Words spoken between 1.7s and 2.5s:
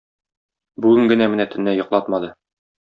йоклатмады